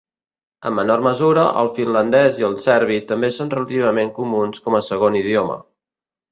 [0.69, 5.23] En menor mesura, el finlandès i el serbi també són relativament comuns com a segon
[5.25, 5.63] idioma.